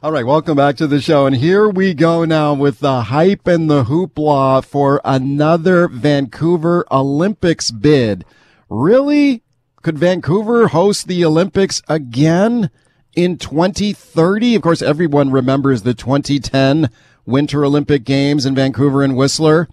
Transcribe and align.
All 0.00 0.12
right, 0.12 0.24
welcome 0.24 0.56
back 0.56 0.76
to 0.76 0.86
the 0.86 1.00
show. 1.00 1.26
And 1.26 1.34
here 1.34 1.68
we 1.68 1.92
go 1.92 2.24
now 2.24 2.54
with 2.54 2.78
the 2.78 3.00
hype 3.02 3.48
and 3.48 3.68
the 3.68 3.82
hoopla 3.82 4.64
for 4.64 5.00
another 5.04 5.88
Vancouver 5.88 6.86
Olympics 6.88 7.72
bid. 7.72 8.24
Really? 8.68 9.42
Could 9.82 9.98
Vancouver 9.98 10.68
host 10.68 11.08
the 11.08 11.24
Olympics 11.24 11.82
again 11.88 12.70
in 13.16 13.38
2030? 13.38 14.54
Of 14.54 14.62
course, 14.62 14.82
everyone 14.82 15.32
remembers 15.32 15.82
the 15.82 15.94
2010 15.94 16.90
Winter 17.26 17.64
Olympic 17.64 18.04
Games 18.04 18.46
in 18.46 18.54
Vancouver 18.54 19.02
and 19.02 19.16
Whistler. 19.16 19.68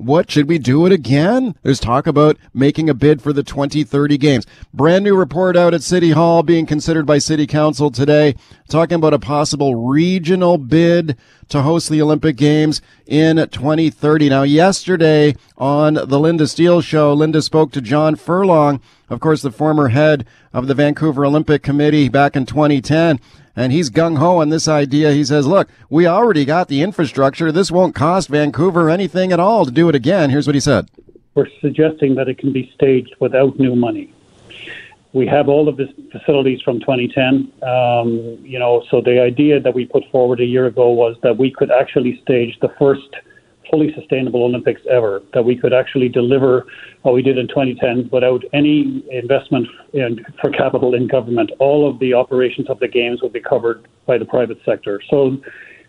What 0.00 0.30
should 0.30 0.48
we 0.48 0.56
do 0.56 0.86
it 0.86 0.92
again? 0.92 1.54
There's 1.62 1.78
talk 1.78 2.06
about 2.06 2.38
making 2.54 2.88
a 2.88 2.94
bid 2.94 3.20
for 3.20 3.34
the 3.34 3.42
2030 3.42 4.16
games. 4.16 4.46
Brand 4.72 5.04
new 5.04 5.14
report 5.14 5.58
out 5.58 5.74
at 5.74 5.82
City 5.82 6.12
Hall 6.12 6.42
being 6.42 6.64
considered 6.64 7.04
by 7.04 7.18
City 7.18 7.46
Council 7.46 7.90
today, 7.90 8.34
talking 8.70 8.94
about 8.94 9.12
a 9.12 9.18
possible 9.18 9.74
regional 9.74 10.56
bid 10.56 11.18
to 11.50 11.60
host 11.60 11.90
the 11.90 12.00
Olympic 12.00 12.36
Games 12.36 12.80
in 13.06 13.36
2030. 13.36 14.30
Now, 14.30 14.42
yesterday 14.42 15.36
on 15.58 15.92
the 15.92 16.18
Linda 16.18 16.48
Steele 16.48 16.80
show, 16.80 17.12
Linda 17.12 17.42
spoke 17.42 17.70
to 17.72 17.82
John 17.82 18.16
Furlong, 18.16 18.80
of 19.10 19.20
course, 19.20 19.42
the 19.42 19.52
former 19.52 19.88
head 19.88 20.24
of 20.54 20.66
the 20.66 20.74
Vancouver 20.74 21.26
Olympic 21.26 21.62
Committee 21.62 22.08
back 22.08 22.36
in 22.36 22.46
2010 22.46 23.20
and 23.60 23.72
he's 23.72 23.90
gung 23.90 24.16
ho 24.16 24.38
on 24.38 24.48
this 24.48 24.66
idea. 24.66 25.12
He 25.12 25.24
says, 25.24 25.46
look, 25.46 25.68
we 25.90 26.06
already 26.06 26.46
got 26.46 26.68
the 26.68 26.82
infrastructure. 26.82 27.52
This 27.52 27.70
won't 27.70 27.94
cost 27.94 28.28
Vancouver 28.28 28.88
anything 28.88 29.32
at 29.32 29.40
all 29.40 29.66
to 29.66 29.70
do 29.70 29.88
it 29.90 29.94
again. 29.94 30.30
Here's 30.30 30.46
what 30.46 30.54
he 30.54 30.60
said. 30.60 30.88
We're 31.34 31.46
suggesting 31.60 32.14
that 32.14 32.28
it 32.28 32.38
can 32.38 32.52
be 32.52 32.72
staged 32.74 33.14
without 33.20 33.58
new 33.58 33.76
money. 33.76 34.12
We 35.12 35.26
have 35.26 35.48
all 35.48 35.68
of 35.68 35.76
the 35.76 35.92
facilities 36.10 36.62
from 36.62 36.80
2010. 36.80 37.52
Um, 37.62 38.38
you 38.42 38.58
know, 38.58 38.82
so 38.90 39.00
the 39.02 39.20
idea 39.20 39.60
that 39.60 39.74
we 39.74 39.84
put 39.84 40.04
forward 40.10 40.40
a 40.40 40.44
year 40.44 40.66
ago 40.66 40.90
was 40.90 41.16
that 41.22 41.36
we 41.36 41.50
could 41.50 41.70
actually 41.70 42.18
stage 42.22 42.58
the 42.60 42.70
first 42.78 43.08
fully 43.70 43.92
sustainable 43.94 44.44
Olympics 44.44 44.82
ever, 44.90 45.22
that 45.32 45.44
we 45.44 45.56
could 45.56 45.72
actually 45.72 46.08
deliver 46.08 46.66
what 47.02 47.14
we 47.14 47.22
did 47.22 47.38
in 47.38 47.48
2010 47.48 48.10
without 48.12 48.42
any 48.52 49.04
investment 49.10 49.66
in, 49.92 50.24
for 50.40 50.50
capital 50.50 50.94
in 50.94 51.06
government. 51.06 51.50
All 51.58 51.88
of 51.88 51.98
the 51.98 52.14
operations 52.14 52.68
of 52.68 52.78
the 52.80 52.88
Games 52.88 53.22
would 53.22 53.32
be 53.32 53.40
covered 53.40 53.86
by 54.06 54.18
the 54.18 54.24
private 54.24 54.58
sector. 54.64 55.00
So 55.08 55.38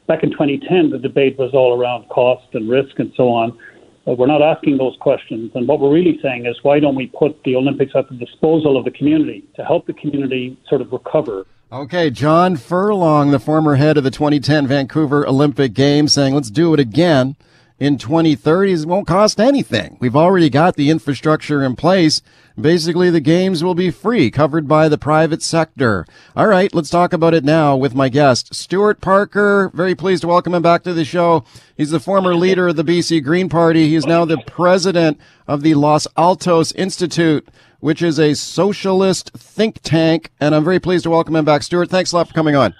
back 0.08 0.24
in 0.24 0.32
2010, 0.32 0.92
the 0.92 1.00
debate 1.00 1.38
was 1.38 1.52
all 1.54 1.80
around 1.80 2.08
cost 2.10 2.48
and 2.54 2.70
risk 2.70 3.00
and 3.00 3.12
so 3.16 3.30
on. 3.30 3.58
But 4.06 4.18
we're 4.18 4.28
not 4.28 4.42
asking 4.42 4.78
those 4.78 4.98
questions. 5.00 5.52
And 5.54 5.68
what 5.68 5.80
we're 5.80 5.94
really 5.94 6.18
saying 6.24 6.48
is 6.48 6.56
why 6.64 6.80
don't 6.80 6.96
we 6.96 7.08
put 7.08 7.44
the 7.44 7.56
Olympics 7.56 7.92
at 7.96 8.10
the 8.10 8.16
disposal 8.16 8.78
of 8.78 8.86
the 8.86 8.92
community 8.92 9.44
to 9.56 9.64
help 9.64 9.86
the 9.86 9.94
community 9.94 10.58
sort 10.68 10.82
of 10.82 10.92
recover? 10.92 11.46
Okay, 11.72 12.10
John 12.10 12.58
Furlong, 12.58 13.32
the 13.32 13.40
former 13.40 13.76
head 13.76 13.98
of 13.98 14.04
the 14.04 14.12
2010 14.12 14.68
Vancouver 14.68 15.26
Olympic 15.26 15.74
Games, 15.74 16.12
saying, 16.14 16.34
let's 16.34 16.50
do 16.50 16.74
it 16.74 16.80
again 16.80 17.36
in 17.82 17.98
2030 17.98 18.74
it 18.74 18.86
won't 18.86 19.08
cost 19.08 19.40
anything. 19.42 19.98
We've 20.00 20.16
already 20.16 20.52
got 20.52 20.76
the 20.76 20.92
infrastructure 20.92 21.64
in 21.64 21.76
place. 21.76 22.22
Basically, 22.60 23.10
the 23.10 23.20
games 23.20 23.64
will 23.64 23.74
be 23.74 23.90
free, 23.90 24.30
covered 24.30 24.68
by 24.68 24.88
the 24.88 25.00
private 25.00 25.42
sector. 25.42 26.06
All 26.36 26.46
right, 26.46 26.74
let's 26.76 26.92
talk 26.92 27.12
about 27.12 27.34
it 27.34 27.44
now 27.44 27.76
with 27.76 27.96
my 27.96 28.08
guest, 28.08 28.54
Stuart 28.54 29.02
Parker. 29.02 29.72
Very 29.74 29.96
pleased 29.96 30.22
to 30.22 30.28
welcome 30.28 30.54
him 30.54 30.62
back 30.62 30.84
to 30.84 30.94
the 30.94 31.04
show. 31.04 31.44
He's 31.76 31.90
the 31.90 32.00
former 32.00 32.36
leader 32.36 32.68
of 32.68 32.76
the 32.76 32.84
BC 32.84 33.24
Green 33.24 33.50
Party. 33.50 33.90
He 33.90 33.96
is 33.96 34.06
now 34.06 34.26
the 34.26 34.38
president 34.46 35.20
of 35.48 35.64
the 35.64 35.74
Los 35.74 36.06
Altos 36.16 36.72
Institute, 36.74 37.48
which 37.80 38.04
is 38.04 38.20
a 38.20 38.36
socialist 38.36 39.32
think 39.36 39.80
tank. 39.82 40.30
And 40.40 40.54
I'm 40.54 40.64
very 40.64 40.80
pleased 40.80 41.06
to 41.06 41.10
welcome 41.10 41.36
him 41.36 41.46
back. 41.46 41.64
Stuart, 41.64 41.90
thanks 41.90 42.12
a 42.12 42.18
lot 42.18 42.28
for 42.28 42.34
coming 42.36 42.56
on. 42.56 42.76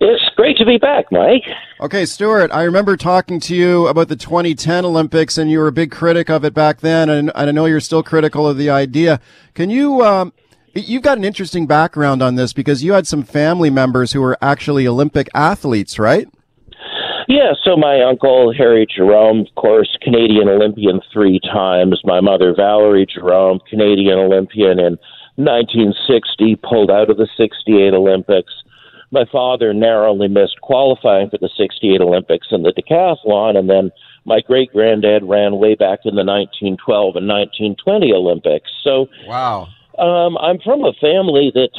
It's 0.00 0.22
great 0.36 0.56
to 0.58 0.64
be 0.64 0.78
back, 0.78 1.06
Mike. 1.10 1.42
Okay, 1.80 2.06
Stuart, 2.06 2.52
I 2.52 2.62
remember 2.62 2.96
talking 2.96 3.40
to 3.40 3.54
you 3.54 3.88
about 3.88 4.06
the 4.06 4.14
2010 4.14 4.84
Olympics, 4.84 5.36
and 5.36 5.50
you 5.50 5.58
were 5.58 5.66
a 5.66 5.72
big 5.72 5.90
critic 5.90 6.30
of 6.30 6.44
it 6.44 6.54
back 6.54 6.80
then, 6.80 7.08
and, 7.08 7.32
I 7.34 7.50
know 7.50 7.66
you're 7.66 7.80
still 7.80 8.04
critical 8.04 8.46
of 8.46 8.56
the 8.56 8.70
idea. 8.70 9.20
Can 9.54 9.70
you, 9.70 10.02
um, 10.04 10.32
you've 10.72 11.02
got 11.02 11.18
an 11.18 11.24
interesting 11.24 11.66
background 11.66 12.22
on 12.22 12.36
this 12.36 12.52
because 12.52 12.84
you 12.84 12.92
had 12.92 13.08
some 13.08 13.24
family 13.24 13.70
members 13.70 14.12
who 14.12 14.20
were 14.20 14.38
actually 14.40 14.86
Olympic 14.86 15.28
athletes, 15.34 15.98
right? 15.98 16.28
Yeah, 17.26 17.52
so 17.64 17.76
my 17.76 18.00
uncle, 18.00 18.54
Harry 18.56 18.86
Jerome, 18.86 19.40
of 19.40 19.54
course, 19.56 19.98
Canadian 20.00 20.48
Olympian 20.48 21.00
three 21.12 21.40
times. 21.40 22.00
My 22.04 22.20
mother, 22.20 22.54
Valerie 22.54 23.06
Jerome, 23.12 23.58
Canadian 23.68 24.18
Olympian 24.18 24.78
in 24.78 24.96
1960, 25.34 26.56
pulled 26.62 26.90
out 26.90 27.10
of 27.10 27.16
the 27.16 27.28
68 27.36 27.92
Olympics 27.94 28.52
my 29.10 29.24
father 29.30 29.72
narrowly 29.72 30.28
missed 30.28 30.60
qualifying 30.60 31.30
for 31.30 31.38
the 31.38 31.50
68 31.56 32.00
Olympics 32.00 32.48
in 32.50 32.62
the 32.62 32.72
decathlon, 32.72 33.56
and 33.56 33.68
then 33.68 33.90
my 34.24 34.40
great 34.40 34.72
granddad 34.72 35.22
ran 35.24 35.58
way 35.58 35.74
back 35.74 36.00
in 36.04 36.14
the 36.14 36.24
1912 36.24 37.16
and 37.16 37.26
1920 37.26 38.12
Olympics. 38.12 38.70
So, 38.82 39.08
wow. 39.26 39.68
Um, 39.98 40.36
I'm 40.38 40.60
from 40.60 40.84
a 40.84 40.92
family 41.00 41.50
that 41.54 41.70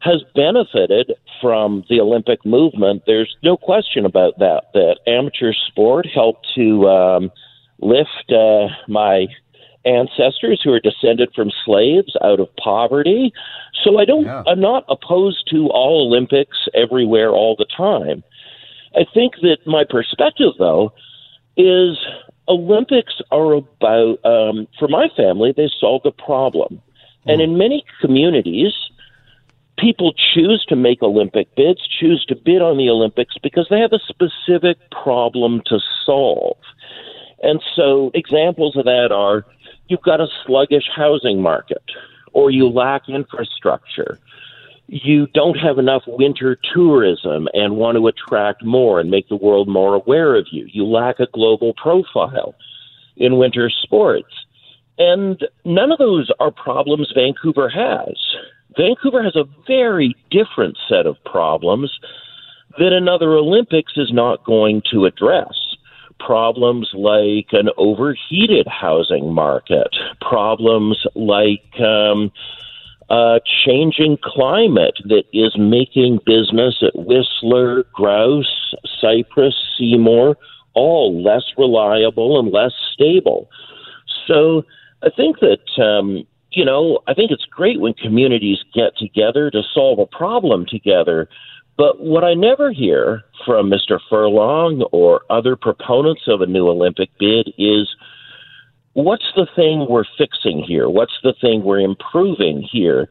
has 0.00 0.22
benefited 0.34 1.12
from 1.40 1.84
the 1.88 2.00
Olympic 2.00 2.44
movement. 2.44 3.02
There's 3.06 3.36
no 3.42 3.56
question 3.56 4.06
about 4.06 4.38
that. 4.38 4.64
That 4.72 4.98
amateur 5.06 5.52
sport 5.52 6.06
helped 6.06 6.48
to 6.54 6.88
um, 6.88 7.30
lift 7.80 8.32
uh, 8.32 8.68
my 8.88 9.26
ancestors 9.84 10.60
who 10.62 10.72
are 10.72 10.80
descended 10.80 11.30
from 11.34 11.50
slaves 11.64 12.16
out 12.22 12.40
of 12.40 12.54
poverty. 12.56 13.32
So 13.82 13.98
I 13.98 14.04
don't 14.04 14.24
yeah. 14.24 14.42
I'm 14.46 14.60
not 14.60 14.84
opposed 14.88 15.48
to 15.50 15.68
all 15.68 16.06
Olympics 16.06 16.68
everywhere 16.74 17.30
all 17.30 17.56
the 17.56 17.66
time. 17.76 18.22
I 18.94 19.04
think 19.12 19.34
that 19.42 19.58
my 19.66 19.84
perspective 19.88 20.52
though 20.58 20.92
is 21.56 21.96
Olympics 22.48 23.14
are 23.30 23.54
about 23.54 24.24
um, 24.24 24.66
for 24.78 24.88
my 24.88 25.08
family 25.16 25.52
they 25.56 25.70
solve 25.80 26.02
a 26.04 26.10
problem. 26.10 26.82
Mm. 27.26 27.32
And 27.32 27.42
in 27.42 27.58
many 27.58 27.84
communities 28.00 28.72
people 29.80 30.12
choose 30.12 30.64
to 30.68 30.76
make 30.76 31.02
Olympic 31.02 31.54
bids, 31.56 31.80
choose 31.88 32.24
to 32.26 32.36
bid 32.36 32.60
on 32.60 32.76
the 32.76 32.90
Olympics 32.90 33.36
because 33.42 33.66
they 33.70 33.80
have 33.80 33.92
a 33.92 33.98
specific 34.06 34.78
problem 34.90 35.62
to 35.66 35.78
solve. 36.04 36.58
And 37.42 37.62
so 37.74 38.10
examples 38.14 38.76
of 38.76 38.84
that 38.84 39.12
are 39.12 39.44
you've 39.88 40.02
got 40.02 40.20
a 40.20 40.28
sluggish 40.44 40.88
housing 40.94 41.40
market 41.40 41.82
or 42.32 42.50
you 42.50 42.68
lack 42.68 43.08
infrastructure. 43.08 44.18
You 44.86 45.26
don't 45.28 45.56
have 45.56 45.78
enough 45.78 46.02
winter 46.06 46.58
tourism 46.74 47.48
and 47.52 47.76
want 47.76 47.96
to 47.96 48.08
attract 48.08 48.64
more 48.64 49.00
and 49.00 49.10
make 49.10 49.28
the 49.28 49.36
world 49.36 49.68
more 49.68 49.94
aware 49.94 50.34
of 50.36 50.46
you. 50.50 50.66
You 50.72 50.84
lack 50.84 51.20
a 51.20 51.26
global 51.32 51.74
profile 51.74 52.54
in 53.16 53.38
winter 53.38 53.70
sports. 53.70 54.32
And 54.98 55.46
none 55.64 55.92
of 55.92 55.98
those 55.98 56.30
are 56.40 56.50
problems 56.50 57.12
Vancouver 57.14 57.68
has. 57.68 58.16
Vancouver 58.76 59.22
has 59.22 59.36
a 59.36 59.48
very 59.66 60.14
different 60.30 60.76
set 60.88 61.06
of 61.06 61.16
problems 61.24 61.98
that 62.78 62.92
another 62.92 63.32
Olympics 63.32 63.92
is 63.96 64.12
not 64.12 64.44
going 64.44 64.82
to 64.92 65.06
address 65.06 65.69
problems 66.24 66.90
like 66.94 67.48
an 67.52 67.70
overheated 67.76 68.66
housing 68.68 69.32
market, 69.32 69.88
problems 70.20 71.04
like 71.14 71.80
um, 71.80 72.30
a 73.08 73.40
changing 73.66 74.18
climate 74.22 74.98
that 75.04 75.24
is 75.32 75.56
making 75.58 76.20
business 76.24 76.82
at 76.82 76.94
Whistler, 76.94 77.84
Grouse, 77.92 78.74
Cypress, 79.00 79.54
Seymour 79.78 80.36
all 80.74 81.20
less 81.20 81.42
reliable 81.58 82.38
and 82.38 82.52
less 82.52 82.72
stable. 82.92 83.50
So 84.26 84.64
I 85.02 85.10
think 85.10 85.40
that. 85.40 85.82
Um, 85.82 86.26
you 86.52 86.64
know, 86.64 86.98
I 87.06 87.14
think 87.14 87.30
it's 87.30 87.44
great 87.44 87.80
when 87.80 87.94
communities 87.94 88.58
get 88.74 88.96
together 88.98 89.52
to 89.52 89.62
solve 89.72 90.00
a 90.00 90.06
problem 90.06 90.66
together, 90.66 91.28
but 91.76 92.00
what 92.00 92.24
I 92.24 92.34
never 92.34 92.72
hear 92.72 93.22
from 93.46 93.70
Mr. 93.70 93.98
Furlong 94.08 94.82
or 94.92 95.22
other 95.30 95.56
proponents 95.56 96.22
of 96.28 96.40
a 96.40 96.46
new 96.46 96.68
Olympic 96.68 97.08
bid 97.18 97.52
is 97.58 97.88
what's 98.92 99.32
the 99.34 99.46
thing 99.56 99.86
we're 99.88 100.04
fixing 100.18 100.62
here? 100.62 100.88
What's 100.88 101.18
the 101.22 101.34
thing 101.40 101.62
we're 101.62 101.80
improving 101.80 102.66
here? 102.70 103.08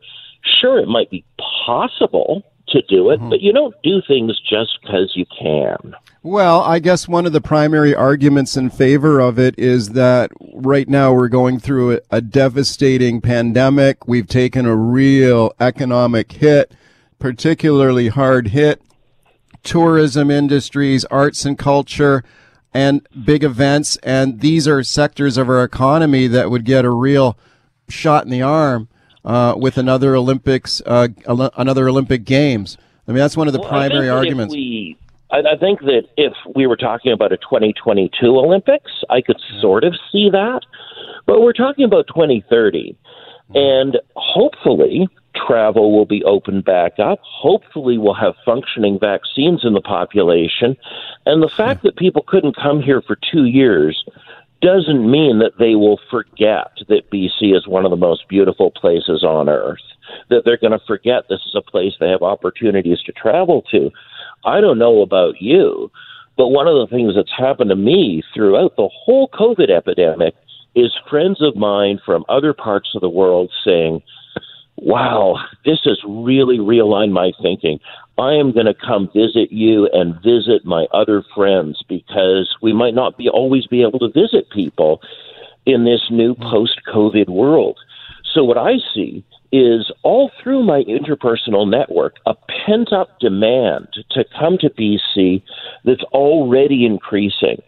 Sure, 0.62 0.80
it 0.80 0.88
might 0.88 1.10
be 1.10 1.25
possible 1.66 2.44
to 2.69 2.81
do 2.84 3.10
it, 3.10 3.19
mm-hmm. 3.19 3.30
but 3.30 3.42
you 3.42 3.51
don't 3.51 3.75
do 3.84 4.01
things 4.07 4.39
just 4.48 4.80
because 4.81 5.13
you 5.16 5.25
can. 5.38 5.95
Well, 6.22 6.62
I 6.62 6.80
guess 6.80 7.07
one 7.07 7.25
of 7.25 7.34
the 7.34 7.42
primary 7.42 7.95
arguments 7.95 8.56
in 8.56 8.69
favor 8.69 9.19
of 9.19 9.39
it 9.39 9.57
is 9.57 9.89
that 9.89 10.31
right 10.54 10.88
now 10.88 11.13
we're 11.13 11.30
going 11.30 11.60
through 11.60 11.94
a, 11.94 12.00
a 12.12 12.22
devastating 12.22 13.22
pandemic. 13.22 14.07
We've 14.07 14.28
taken 14.28 14.66
a 14.66 14.75
real 14.75 15.54
economic 15.60 16.31
hit 16.31 16.74
particularly 17.19 18.07
hard 18.10 18.48
hit 18.50 18.81
tourism 19.63 20.31
industries, 20.31 21.04
arts 21.06 21.45
and 21.45 21.57
culture, 21.57 22.24
and 22.74 23.06
big 23.25 23.44
events. 23.44 23.98
And 24.04 24.39
these 24.39 24.68
are 24.68 24.83
sectors 24.83 25.38
of 25.38 25.50
our 25.50 25.63
economy 25.63 26.27
that 26.27 26.50
would 26.50 26.63
get 26.66 26.86
a 26.86 26.89
real 26.89 27.38
shot 27.89 28.24
in 28.24 28.30
the 28.30 28.42
arm 28.42 28.88
uh, 29.25 29.56
with 29.57 29.77
another 29.77 30.16
Olympics, 30.16 30.81
uh, 30.86 31.10
another 31.27 31.89
Olympic 31.89 32.24
Games. 32.24 32.77
I 33.07 33.12
mean, 33.12 33.19
that's 33.19 33.36
one 33.36 33.48
of 33.48 33.54
the 33.54 33.60
Well, 33.60 33.69
primary 33.69 34.10
I 34.10 34.13
think 34.13 34.13
that 34.13 34.13
if 34.13 34.18
arguments. 34.18 34.56
we- 34.56 34.98
I, 35.31 35.39
I 35.54 35.57
think 35.57 35.81
that 35.81 36.04
if 36.18 36.33
we 36.56 36.65
were 36.65 36.77
talking 36.77 37.12
about 37.12 37.31
a 37.31 37.38
2022 37.38 38.25
Olympics, 38.25 38.92
I 39.12 39.22
could 39.22 39.38
sort 39.62 39.83
of 39.83 39.94
see 40.12 40.30
that. 40.31 40.62
But 41.27 41.42
we're 41.42 41.54
talking 41.54 41.86
about 41.86 42.07
2030. 42.07 42.95
And 43.54 43.98
hopefully, 44.15 45.07
travel 45.47 45.95
will 45.95 46.06
be 46.06 46.24
opened 46.24 46.65
back 46.65 47.00
up. 47.00 47.19
Hopefully, 47.24 47.97
we'll 47.97 48.13
have 48.13 48.36
functioning 48.45 48.97
vaccines 49.00 49.62
in 49.63 49.74
the 49.74 49.81
population. 49.81 50.75
And 51.25 51.41
the 51.41 51.50
fact 51.56 51.83
that 51.83 51.97
people 51.97 52.24
couldn't 52.27 52.56
come 52.56 52.81
here 52.81 53.01
for 53.01 53.18
two 53.31 53.45
years 53.45 54.03
doesn't 54.62 55.09
mean 55.09 55.39
that 55.39 55.57
they 55.57 55.75
will 55.75 56.00
forget 56.12 56.71
that 56.89 57.09
BC 57.12 57.56
is 57.56 57.68
one 57.68 57.86
of 57.86 57.91
the 57.91 57.97
most 57.97 58.27
beautiful 58.27 58.71
places 58.71 59.24
on 59.24 59.47
earth, 59.47 59.80
that 60.30 60.44
they're 60.44 60.57
going 60.57 60.77
to 60.77 60.86
forget 60.86 61.24
this 61.30 61.39
is 61.45 61.56
a 61.56 61.62
place 61.62 61.94
they 62.00 62.09
have 62.09 62.21
opportunities 62.21 63.01
to 63.03 63.13
travel 63.13 63.63
to. 63.71 63.89
I 64.44 64.59
don't 64.59 64.80
know 64.80 65.01
about 65.01 65.41
you, 65.41 65.89
but 66.38 66.50
one 66.50 66.68
of 66.68 66.75
the 66.75 66.94
things 66.94 67.15
that's 67.15 67.31
happened 67.38 67.69
to 67.69 67.75
me 67.75 68.24
throughout 68.33 68.75
the 68.75 68.89
whole 68.91 69.30
COVID 69.30 69.69
epidemic 69.69 70.36
is 70.75 70.91
friends 71.09 71.41
of 71.41 71.56
mine 71.56 72.00
from 72.06 72.25
other 72.30 72.53
parts 72.53 72.89
of 72.95 73.01
the 73.01 73.09
world 73.09 73.51
saying, 73.65 74.01
wow, 74.81 75.38
this 75.66 75.80
has 75.86 76.00
really 76.08 76.58
realigned 76.58 77.12
my 77.12 77.31
thinking. 77.42 77.80
I 78.18 78.34
am 78.34 78.52
going 78.52 78.66
to 78.66 78.74
come 78.74 79.10
visit 79.14 79.52
you 79.52 79.90
and 79.94 80.16
visit 80.16 80.66
my 80.66 80.86
other 80.94 81.24
friends 81.36 81.84
because 81.88 82.56
we 82.62 82.74
might 82.74 82.94
not 82.94 83.18
be 83.18 83.30
always 83.30 83.66
be 83.68 83.81
able 83.81 84.00
to 84.00 84.10
visit 84.10 84.50
people 84.50 85.02
in 85.66 85.86
this 85.86 86.02
new 86.10 86.34
mm-hmm. 86.34 86.50
post 86.50 86.81
COVID 86.94 87.30
world. 87.30 87.78
So 88.34 88.44
what 88.44 88.58
I 88.58 88.74
see 88.94 89.24
is 89.52 89.92
all 90.04 90.30
through 90.42 90.64
my 90.64 90.84
interpersonal 90.84 91.70
network 91.70 92.16
a 92.25 92.36
pent 92.36 92.94
up 92.94 93.20
demand 93.20 93.88
to 94.12 94.24
come 94.38 94.58
to 94.60 94.70
BC 94.70 95.42
that's 95.86 96.04
already 96.14 96.86
increasing. 96.86 97.62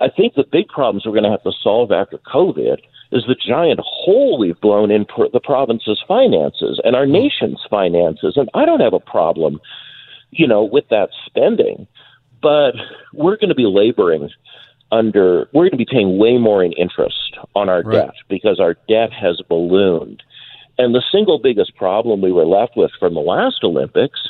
I 0.00 0.08
think 0.08 0.34
the 0.34 0.44
big 0.44 0.68
problems 0.68 1.04
we're 1.04 1.12
going 1.12 1.24
to 1.24 1.30
have 1.30 1.42
to 1.42 1.52
solve 1.62 1.92
after 1.92 2.18
COVID 2.18 2.78
is 3.10 3.24
the 3.26 3.34
giant 3.34 3.80
hole 3.82 4.38
we've 4.38 4.60
blown 4.60 4.90
in 4.90 5.06
the 5.32 5.40
province's 5.40 6.02
finances 6.06 6.80
and 6.84 6.94
our 6.94 7.04
mm-hmm. 7.04 7.12
nation's 7.12 7.64
finances. 7.68 8.34
And 8.36 8.48
I 8.54 8.64
don't 8.64 8.80
have 8.80 8.92
a 8.92 9.00
problem, 9.00 9.60
you 10.30 10.46
know, 10.46 10.62
with 10.62 10.88
that 10.90 11.10
spending, 11.24 11.86
but 12.42 12.72
we're 13.14 13.36
going 13.36 13.48
to 13.48 13.54
be 13.54 13.66
laboring 13.66 14.30
under, 14.92 15.48
we're 15.52 15.64
going 15.64 15.72
to 15.72 15.76
be 15.76 15.86
paying 15.90 16.18
way 16.18 16.38
more 16.38 16.62
in 16.62 16.72
interest 16.72 17.36
on 17.54 17.68
our 17.68 17.82
Right. 17.82 18.06
debt 18.06 18.14
because 18.28 18.60
our 18.60 18.74
debt 18.88 19.12
has 19.12 19.40
ballooned. 19.48 20.22
And 20.78 20.94
the 20.94 21.02
single 21.10 21.38
biggest 21.38 21.76
problem 21.76 22.20
we 22.20 22.32
were 22.32 22.46
left 22.46 22.76
with 22.76 22.92
from 22.98 23.14
the 23.14 23.20
last 23.20 23.64
Olympics 23.64 24.20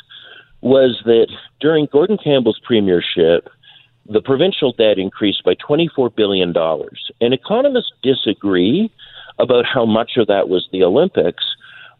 was 0.61 0.99
that 1.05 1.27
during 1.59 1.87
Gordon 1.91 2.17
Campbell's 2.17 2.59
premiership, 2.63 3.49
the 4.09 4.21
provincial 4.21 4.73
debt 4.73 4.97
increased 4.97 5.43
by 5.43 5.53
$24 5.55 6.15
billion. 6.15 6.53
And 7.21 7.33
economists 7.33 7.91
disagree 8.01 8.91
about 9.37 9.65
how 9.65 9.85
much 9.85 10.17
of 10.17 10.27
that 10.27 10.49
was 10.49 10.67
the 10.71 10.83
Olympics, 10.83 11.43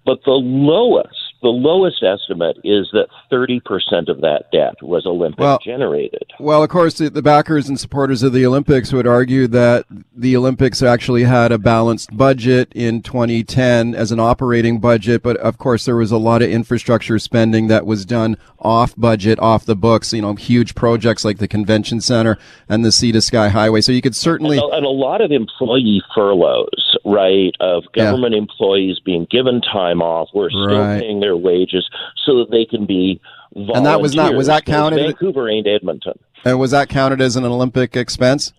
but 0.06 0.23
the 0.25 0.31
lowest, 0.31 1.19
the 1.41 1.47
lowest 1.50 2.03
estimate 2.03 2.57
is 2.63 2.89
that 2.94 3.07
30% 3.31 4.09
of 4.09 4.21
that 4.21 4.45
debt 4.51 4.75
was 4.81 5.06
Olympic 5.06 5.39
Well- 5.39 5.59
generated. 5.63 6.24
Well, 6.39 6.63
of 6.63 6.69
course, 6.69 6.97
the, 6.97 7.09
the 7.09 7.21
backers 7.21 7.68
and 7.69 7.80
supporters 7.80 8.24
of 8.24 8.31
the 8.33 8.45
Olympics 8.45 8.91
would 8.94 9.07
argue 9.07 9.47
that 9.47 9.86
the 10.15 10.36
Olympics 10.38 10.81
actually 10.81 11.24
had 11.24 11.51
a 11.51 11.57
balanced 11.57 12.15
budget 12.15 12.71
in 12.74 13.01
2010 13.01 13.94
as 13.95 14.12
an 14.12 14.19
operating 14.19 14.80
budget, 14.80 15.21
but 15.24 15.36
of 15.38 15.57
course, 15.57 15.86
there 15.86 15.95
was 15.97 16.12
a 16.12 16.18
lot 16.18 16.41
of 16.41 16.50
infrastructure 16.50 17.19
spending 17.19 17.68
that 17.68 17.86
was 17.86 18.06
done 18.06 18.38
off 18.59 18.95
budget, 18.97 19.39
off 19.39 19.65
the 19.65 19.75
books. 19.75 20.13
You 20.13 20.21
know, 20.21 20.36
huge 20.36 20.75
projects 20.75 21.24
like 21.25 21.38
the 21.39 21.47
convention 21.47 22.00
center 22.01 22.38
and 22.68 22.83
the 22.86 22.91
Sea 22.91 23.12
to 23.13 23.21
Sky 23.21 23.50
Highway. 23.50 23.81
So 23.81 23.91
you 23.91 24.01
could 24.01 24.15
certainly. 24.15 24.57
and 24.57 24.71
a, 24.74 24.75
and 24.77 24.86
a 24.86 24.89
lot 24.89 25.21
of 25.21 25.31
employee 25.31 26.01
furloughs, 26.15 26.97
right, 27.06 27.53
of 27.59 27.83
Yeah. 27.95 28.06
government 28.12 28.36
employees 28.36 29.00
being 29.03 29.27
given 29.30 29.62
time 29.62 30.01
off. 30.01 30.30
We're 30.33 30.50
still 30.50 30.80
Right. 30.80 31.01
paying 31.01 31.19
their 31.19 31.28
wages 31.37 31.89
so 32.25 32.37
that 32.39 32.51
they 32.51 32.65
can 32.65 32.85
be 32.85 33.19
volunteers. 33.53 33.77
And 33.77 33.85
that 33.85 34.01
was 34.01 34.15
not- 34.15 34.35
was 34.35 34.47
that 34.47 34.65
counted? 34.65 34.97
Vancouver 34.97 35.49
ain't 35.49 35.67
Edmonton. 35.67 36.17
And 36.45 36.59
was 36.59 36.71
that 36.71 36.89
counted 36.89 37.21
as 37.21 37.35
an 37.35 37.45
Olympic 37.45 37.95
expense? 37.97 38.53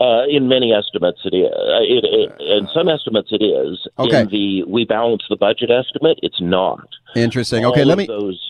Uh, 0.00 0.24
in 0.28 0.48
many 0.48 0.72
estimates, 0.72 1.20
it 1.24 1.34
is. 1.36 1.52
Uh, 1.52 1.82
it, 1.82 2.04
it, 2.04 2.40
in 2.40 2.66
some 2.74 2.88
estimates, 2.88 3.28
it 3.30 3.42
is. 3.44 3.86
Okay. 3.98 4.22
In 4.22 4.28
the 4.28 4.64
we 4.64 4.84
balance 4.84 5.22
the 5.30 5.36
budget 5.36 5.70
estimate, 5.70 6.18
it's 6.22 6.40
not. 6.40 6.88
Interesting. 7.14 7.64
Okay, 7.64 7.82
All 7.82 7.86
let 7.86 7.98
me. 7.98 8.06
Those, 8.06 8.40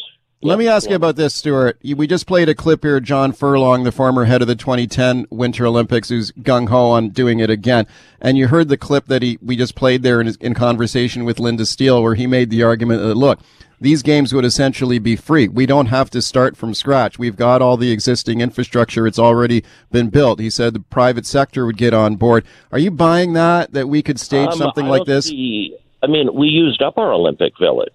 Let 0.44 0.58
me 0.58 0.66
ask 0.66 0.90
you 0.90 0.96
about 0.96 1.14
this, 1.14 1.36
Stuart. 1.36 1.78
We 1.84 2.08
just 2.08 2.26
played 2.26 2.48
a 2.48 2.54
clip 2.54 2.82
here. 2.82 2.98
John 2.98 3.32
Furlong, 3.32 3.84
the 3.84 3.92
former 3.92 4.24
head 4.24 4.42
of 4.42 4.48
the 4.48 4.56
2010 4.56 5.26
Winter 5.30 5.66
Olympics, 5.66 6.08
who's 6.08 6.32
gung 6.32 6.68
ho 6.68 6.90
on 6.90 7.10
doing 7.10 7.38
it 7.38 7.48
again. 7.48 7.86
And 8.20 8.36
you 8.36 8.48
heard 8.48 8.68
the 8.68 8.76
clip 8.76 9.06
that 9.06 9.22
he 9.22 9.38
we 9.40 9.54
just 9.56 9.76
played 9.76 10.02
there 10.02 10.20
in, 10.20 10.26
his, 10.26 10.34
in 10.36 10.54
conversation 10.54 11.24
with 11.24 11.38
Linda 11.38 11.64
Steele, 11.64 12.02
where 12.02 12.16
he 12.16 12.26
made 12.26 12.50
the 12.50 12.64
argument 12.64 13.02
that 13.02 13.14
look, 13.14 13.38
these 13.80 14.02
games 14.02 14.32
would 14.32 14.44
essentially 14.44 14.98
be 14.98 15.14
free. 15.14 15.46
We 15.46 15.64
don't 15.64 15.86
have 15.86 16.10
to 16.10 16.20
start 16.20 16.56
from 16.56 16.74
scratch. 16.74 17.20
We've 17.20 17.36
got 17.36 17.62
all 17.62 17.76
the 17.76 17.92
existing 17.92 18.40
infrastructure. 18.40 19.06
It's 19.06 19.20
already 19.20 19.62
been 19.92 20.08
built. 20.10 20.40
He 20.40 20.50
said 20.50 20.74
the 20.74 20.80
private 20.80 21.24
sector 21.26 21.66
would 21.66 21.76
get 21.76 21.94
on 21.94 22.16
board. 22.16 22.44
Are 22.72 22.78
you 22.80 22.90
buying 22.90 23.34
that? 23.34 23.72
That 23.74 23.88
we 23.88 24.02
could 24.02 24.18
stage 24.18 24.48
Um, 24.48 24.58
something 24.58 24.86
I 24.86 24.90
like 24.90 25.04
this? 25.04 25.26
see- 25.26 25.76
I 26.02 26.08
mean, 26.08 26.34
we 26.34 26.48
used 26.48 26.82
up 26.82 26.98
our 26.98 27.12
Olympic 27.12 27.52
Village. 27.60 27.92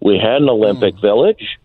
We 0.00 0.18
had 0.18 0.42
an. 0.42 0.48
Olympic 0.48 0.94
Village. 1.00 1.58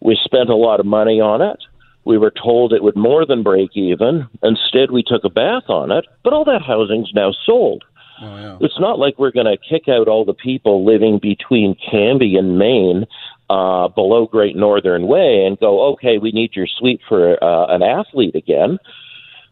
We 0.00 0.18
spent 0.24 0.50
a 0.50 0.56
lot 0.56 0.80
of 0.80 0.86
money 0.86 1.20
on 1.20 1.40
it. 1.42 1.58
We 2.04 2.18
were 2.18 2.30
told 2.32 2.72
it 2.72 2.82
would 2.82 2.96
more 2.96 3.24
than 3.24 3.42
break 3.42 3.70
even. 3.74 4.28
Instead, 4.42 4.90
we 4.90 5.02
took 5.02 5.24
a 5.24 5.30
bath 5.30 5.68
on 5.68 5.90
it. 5.90 6.04
But 6.22 6.32
all 6.34 6.44
that 6.44 6.60
housing's 6.62 7.10
now 7.14 7.32
sold. 7.46 7.84
Oh, 8.20 8.36
yeah. 8.36 8.56
It's 8.60 8.78
not 8.78 8.98
like 8.98 9.18
we're 9.18 9.32
going 9.32 9.46
to 9.46 9.56
kick 9.56 9.88
out 9.88 10.06
all 10.06 10.24
the 10.24 10.34
people 10.34 10.84
living 10.84 11.18
between 11.18 11.74
Cambie 11.90 12.38
and 12.38 12.58
Main 12.58 13.06
uh, 13.50 13.88
below 13.88 14.26
Great 14.26 14.54
Northern 14.56 15.06
Way 15.06 15.44
and 15.46 15.58
go, 15.58 15.92
okay, 15.94 16.18
we 16.18 16.30
need 16.30 16.54
your 16.54 16.66
suite 16.66 17.00
for 17.08 17.42
uh, 17.42 17.74
an 17.74 17.82
athlete 17.82 18.34
again. 18.36 18.78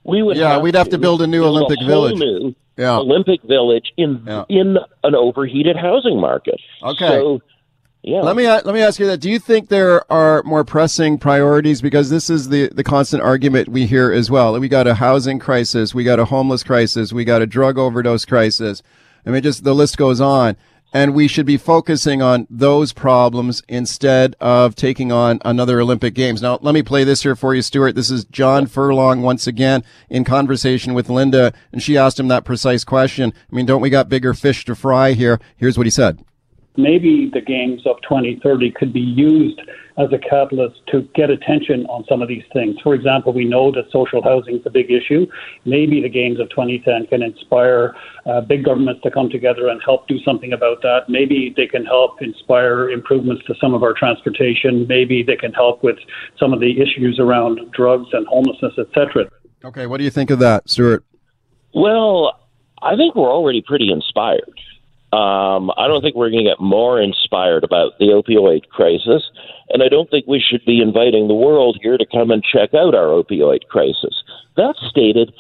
We 0.05 0.23
would 0.23 0.37
Yeah, 0.37 0.53
have 0.55 0.63
we'd 0.63 0.75
have 0.75 0.91
to 0.91 0.99
build 0.99 1.23
a 1.23 1.27
new 1.27 1.45
Olympic 1.45 1.79
whole 1.79 1.89
Village. 1.89 2.19
New 2.19 2.55
Yeah. 2.77 2.99
Olympic 2.99 3.43
Village 3.43 3.93
in 3.97 4.23
Yeah. 4.27 4.45
in 4.49 4.77
an 5.05 5.15
overheated 5.15 5.77
housing 5.77 6.21
market. 6.21 6.61
Okay. 6.83 7.09
So, 7.09 7.41
yeah. 8.03 8.21
Let 8.23 8.35
me 8.35 8.47
uh, 8.47 8.61
let 8.65 8.75
me 8.75 8.81
ask 8.81 8.99
you 8.99 9.07
that. 9.07 9.19
Do 9.19 9.31
you 9.31 9.39
think 9.39 9.69
there 9.69 10.11
are 10.13 10.43
more 10.43 10.65
pressing 10.65 11.19
priorities 11.19 11.81
because 11.81 12.11
this 12.11 12.29
is 12.29 12.49
the 12.49 12.69
the 12.71 12.83
constant 12.83 13.23
argument 13.23 13.69
we 13.69 13.87
hear 13.87 14.11
as 14.11 14.29
well. 14.29 14.59
We 14.59 14.69
got 14.69 14.89
a 14.89 14.95
housing 14.95 15.39
crisis, 15.39 15.95
we 15.95 16.03
got 16.03 16.19
a 16.19 16.25
homeless 16.25 16.65
crisis, 16.65 17.13
we 17.13 17.25
got 17.25 17.43
a 17.43 17.47
drug 17.47 17.79
overdose 17.79 18.25
crisis. 18.25 18.83
I 19.25 19.31
mean, 19.31 19.43
just 19.43 19.63
the 19.63 19.75
list 19.75 19.97
goes 19.97 20.21
on. 20.21 20.57
And 20.95 21.15
we 21.15 21.27
should 21.27 21.47
be 21.47 21.57
focusing 21.57 22.21
on 22.21 22.47
those 22.51 22.93
problems 22.93 23.63
instead 23.67 24.37
of 24.43 24.75
taking 24.75 25.11
on 25.11 25.41
another 25.43 25.81
Olympic 25.81 26.13
Games. 26.13 26.43
Now, 26.43 26.59
let 26.61 26.75
me 26.75 26.83
play 26.83 27.03
this 27.03 27.23
here 27.23 27.35
for 27.35 27.55
you, 27.55 27.63
Stuart. 27.63 27.95
This 27.95 28.11
is 28.11 28.27
John 28.27 28.67
Furlong 28.67 29.23
once 29.23 29.47
again 29.47 29.85
in 30.11 30.23
conversation 30.23 30.93
with 30.93 31.09
Linda, 31.09 31.55
and 31.73 31.83
she 31.83 31.97
asked 31.97 32.21
him 32.21 32.29
that 32.29 32.45
precise 32.45 32.85
question. 32.85 33.33
I 33.51 33.57
mean, 33.57 33.65
don't 33.65 33.81
we 33.81 33.89
got 33.89 34.11
bigger 34.11 34.35
fish 34.35 34.67
to 34.67 34.75
fry 34.75 35.13
here? 35.13 35.41
Here's 35.57 35.79
what 35.79 35.87
he 35.87 35.91
said. 35.91 36.23
Maybe 36.77 37.31
the 37.33 37.41
games 37.41 37.83
of 37.87 37.97
2030 38.03 38.71
could 38.73 38.93
be 38.93 39.01
used 39.01 39.61
as 39.99 40.09
a 40.13 40.19
catalyst 40.19 40.81
to 40.89 41.03
get 41.15 41.29
attention 41.31 41.85
on 41.87 42.05
some 42.09 42.23
of 42.23 42.29
these 42.29 42.45
things. 42.53 42.77
For 42.83 42.95
example, 42.95 43.33
we 43.33 43.45
know 43.45 43.71
that 43.73 43.91
social 43.93 44.23
housing 44.23 44.57
is 44.57 44.63
a 44.65 44.71
big 44.71 44.91
issue. 44.91 45.27
Maybe 45.65 46.01
the 46.01 46.09
games 46.09 46.41
of 46.41 46.49
2010 46.51 47.09
can 47.09 47.23
inspire 47.23 47.95
uh, 48.25 48.41
big 48.41 48.65
governments 48.65 49.03
to 49.03 49.11
come 49.11 49.29
together 49.29 49.69
and 49.69 49.81
help 49.85 50.09
do 50.09 50.19
something 50.25 50.53
about 50.53 50.81
that. 50.83 51.09
Maybe 51.09 51.53
they 51.57 51.67
can 51.67 51.85
help 51.85 52.23
inspire 52.23 52.91
improvements 52.91 53.45
to 53.47 53.55
some 53.61 53.75
of 53.75 53.83
our 53.83 53.93
transportation. 53.93 54.87
Maybe 54.89 55.23
they 55.23 55.37
can 55.37 55.53
help 55.53 55.83
with 55.83 55.99
some 56.39 56.53
of 56.53 56.61
the 56.61 56.81
issues 56.81 57.19
around 57.21 57.61
drugs 57.73 58.09
and 58.13 58.27
homelessness, 58.29 58.73
etc. 58.79 59.29
Okay, 59.65 59.87
what 59.87 59.99
do 59.99 60.05
you 60.05 60.11
think 60.11 60.31
of 60.31 60.39
that, 60.39 60.69
Stuart? 60.71 61.05
Well, 61.75 62.39
I 62.83 62.97
think 62.97 63.15
we're 63.15 63.31
already 63.31 63.63
pretty 63.63 63.91
inspired. 63.93 64.59
Um, 65.13 65.71
I 65.77 65.89
don't 65.89 66.01
think 66.01 66.17
we're 66.17 66.31
going 66.31 66.45
to 66.45 66.51
get 66.51 66.61
more 66.61 66.99
inspired 66.99 67.65
about 67.65 67.99
the 67.99 68.07
opioid 68.07 68.69
crisis, 68.71 69.23
and 69.69 69.83
I 69.83 69.89
don't 69.89 70.09
think 70.09 70.27
we 70.27 70.41
should 70.41 70.65
be 70.65 70.81
inviting 70.81 71.29
the 71.29 71.35
world 71.35 71.79
here 71.83 71.99
to 71.99 72.07
come 72.07 72.31
and 72.31 72.43
check 72.43 72.73
out 72.73 72.95
our 72.95 73.09
opioid 73.09 73.69
crisis. 73.69 74.23
That 74.57 74.75
stated, 74.89 75.31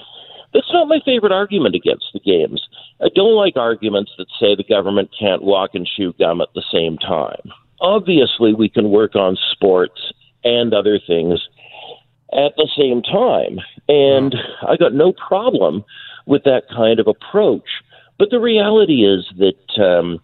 that's 0.52 0.70
not 0.72 0.88
my 0.88 1.00
favorite 1.06 1.32
argument 1.32 1.74
against 1.74 2.04
the 2.12 2.20
games. 2.20 2.62
I 3.00 3.08
don't 3.14 3.34
like 3.34 3.56
arguments 3.56 4.12
that 4.18 4.26
say 4.38 4.54
the 4.54 4.62
government 4.62 5.10
can't 5.18 5.42
walk 5.42 5.70
and 5.72 5.86
chew 5.86 6.12
gum 6.18 6.42
at 6.42 6.52
the 6.54 6.64
same 6.70 6.98
time. 6.98 7.50
Obviously, 7.80 8.52
we 8.52 8.68
can 8.68 8.90
work 8.90 9.16
on 9.16 9.38
sports 9.50 10.12
and 10.44 10.74
other 10.74 11.00
things 11.06 11.40
at 12.32 12.52
the 12.56 12.68
same 12.76 13.02
time, 13.02 13.58
and 13.88 14.34
I 14.68 14.76
got 14.76 14.92
no 14.92 15.12
problem 15.14 15.84
with 16.26 16.44
that 16.44 16.64
kind 16.68 17.00
of 17.00 17.06
approach. 17.06 17.68
But 18.18 18.30
the 18.30 18.40
reality 18.40 19.04
is 19.04 19.26
that 19.38 19.82
um, 19.82 20.20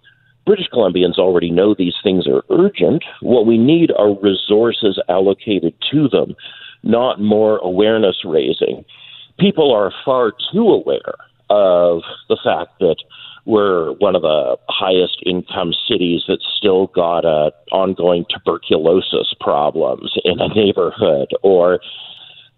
British 0.47 0.69
Columbians 0.73 1.19
already 1.19 1.51
know 1.51 1.75
these 1.75 1.97
things 2.03 2.27
are 2.27 2.43
urgent. 2.51 3.05
What 3.21 3.47
we 3.47 3.59
need 3.59 3.91
are 3.93 4.19
resources 4.21 4.99
allocated 5.09 5.75
to 5.91 6.09
them, 6.09 6.35
not 6.83 7.21
more 7.21 7.59
awareness 7.59 8.25
raising. 8.25 8.85
People 9.39 9.75
are 9.75 9.93
far 10.05 10.33
too 10.53 10.69
aware 10.69 11.15
of 11.51 12.03
the 12.29 12.39
fact 12.43 12.79
that 12.81 12.97
we're 13.45 13.93
one 13.93 14.15
of 14.15 14.23
the 14.23 14.57
highest 14.69 15.23
income 15.25 15.73
cities 15.89 16.23
that's 16.29 16.47
still 16.57 16.89
got 16.89 17.25
uh, 17.25 17.51
ongoing 17.73 18.27
tuberculosis 18.29 19.35
problems 19.41 20.13
in 20.25 20.39
a 20.41 20.49
neighborhood 20.55 21.29
or 21.43 21.81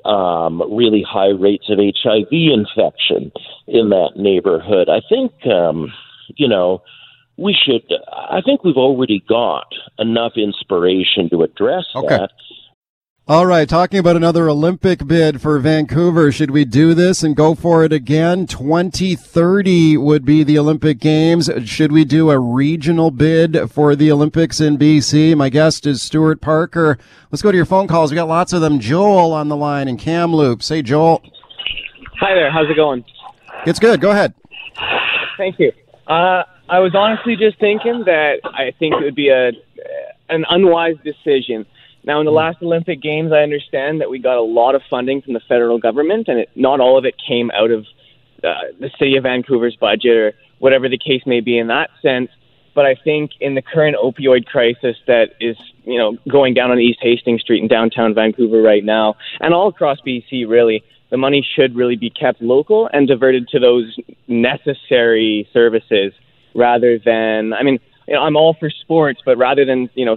um, 0.05 0.63
really 0.75 1.05
high 1.09 1.29
rates 1.29 1.69
of 1.69 1.79
HIV 1.79 2.29
infection 2.31 3.33
in 3.67 3.91
that 3.91 4.13
neighborhood. 4.17 4.89
I 4.89 5.01
think, 5.09 5.33
um, 5.47 5.93
you 6.37 6.49
know, 6.49 6.83
we 7.37 7.55
should, 7.55 7.83
I 8.13 8.41
think 8.45 8.65
we've 8.65 8.77
already 8.77 9.25
got 9.27 9.73
enough 9.99 10.33
inspiration 10.37 11.31
to 11.31 11.43
address 11.43 11.87
okay. 11.95 12.09
that. 12.09 12.31
All 13.31 13.47
right, 13.47 13.69
talking 13.69 14.01
about 14.01 14.17
another 14.17 14.49
Olympic 14.49 15.07
bid 15.07 15.41
for 15.41 15.57
Vancouver. 15.61 16.33
Should 16.33 16.51
we 16.51 16.65
do 16.65 16.95
this 16.95 17.23
and 17.23 17.37
go 17.37 17.55
for 17.55 17.85
it 17.85 17.93
again? 17.93 18.45
2030 18.49 19.97
would 19.99 20.25
be 20.25 20.43
the 20.43 20.59
Olympic 20.59 20.99
Games. 20.99 21.49
Should 21.65 21.93
we 21.93 22.05
do 22.05 22.33
a 22.33 22.41
regional 22.41 23.13
bid 23.13 23.71
for 23.71 23.95
the 23.95 24.11
Olympics 24.11 24.61
in 24.61 24.77
BC? 24.77 25.37
My 25.37 25.49
guest 25.49 25.87
is 25.87 26.03
Stuart 26.03 26.41
Parker. 26.41 26.99
Let's 27.31 27.41
go 27.41 27.53
to 27.53 27.57
your 27.57 27.67
phone 27.67 27.87
calls. 27.87 28.11
We 28.11 28.17
got 28.17 28.27
lots 28.27 28.53
of 28.53 28.63
them. 28.63 28.81
Joel 28.81 29.33
on 29.33 29.49
the 29.49 29.55
line 29.55 29.87
in 29.87 29.97
Kamloops. 29.97 30.69
Hey, 30.69 30.83
Joel. 30.83 31.23
Hi 32.19 32.35
there. 32.35 32.51
How's 32.51 32.69
it 32.69 32.75
going? 32.75 33.05
It's 33.65 33.79
good. 33.79 34.01
Go 34.01 34.11
ahead. 34.11 34.35
Thank 35.37 35.61
you. 35.61 35.71
Uh, 36.09 36.43
I 36.69 36.81
was 36.81 36.97
honestly 36.97 37.37
just 37.37 37.61
thinking 37.61 38.03
that 38.07 38.41
I 38.43 38.73
think 38.81 38.97
it 38.97 39.05
would 39.05 39.15
be 39.15 39.29
a 39.29 39.53
an 40.29 40.45
unwise 40.49 40.97
decision 41.05 41.65
now, 42.05 42.21
in 42.21 42.27
the 42.27 42.33
last 42.33 42.63
Olympic 42.63 43.03
Games, 43.03 43.31
I 43.33 43.43
understand 43.43 44.01
that 44.01 44.09
we 44.09 44.19
got 44.19 44.39
a 44.39 44.43
lot 44.43 44.75
of 44.75 44.83
funding 44.89 45.21
from 45.21 45.35
the 45.35 45.41
federal 45.41 45.79
government, 45.79 46.29
and 46.29 46.41
it, 46.41 46.51
not 46.55 46.81
all 46.81 46.97
of 46.97 47.05
it 47.05 47.15
came 47.27 47.51
out 47.51 47.71
of 47.71 47.87
uh, 48.43 48.55
the 48.79 48.91
city 48.99 49.17
of 49.17 49.25
Vancouver's 49.25 49.77
budget 49.77 50.17
or 50.17 50.33
whatever 50.61 50.89
the 50.89 50.99
case 50.99 51.23
may 51.27 51.41
be 51.41 51.59
in 51.59 51.67
that 51.67 51.91
sense. 52.01 52.31
But 52.75 52.87
I 52.87 52.95
think 52.95 53.33
in 53.41 53.55
the 53.55 53.63
current 53.63 53.97
opioid 54.03 54.47
crisis 54.47 54.97
that 55.07 55.33
is, 55.41 55.57
you 55.85 55.99
know, 55.99 56.17
going 56.29 56.55
down 56.55 56.71
on 56.71 56.79
East 56.79 57.01
Hastings 57.03 57.43
Street 57.43 57.63
in 57.63 57.69
downtown 57.69 58.15
Vancouver 58.15 58.63
right 58.63 58.85
now, 58.85 59.17
and 59.41 59.53
all 59.53 59.69
across 59.69 59.99
BC, 60.01 60.49
really, 60.49 60.83
the 61.11 61.19
money 61.19 61.47
should 61.55 61.75
really 61.75 61.97
be 61.97 62.09
kept 62.09 62.41
local 62.41 62.89
and 62.93 63.09
diverted 63.09 63.49
to 63.49 63.59
those 63.59 63.95
necessary 64.27 65.49
services 65.53 66.13
rather 66.55 66.99
than, 66.99 67.53
I 67.53 67.63
mean, 67.63 67.79
you 68.09 68.15
know, 68.15 68.23
I'm 68.23 68.37
all 68.37 68.55
for 68.55 68.71
sports, 68.71 69.21
but 69.25 69.37
rather 69.37 69.65
than, 69.65 69.91
you 69.95 70.07
know, 70.07 70.17